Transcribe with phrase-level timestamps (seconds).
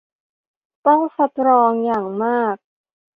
[0.87, 2.55] ต้องสตรองอย่างมาก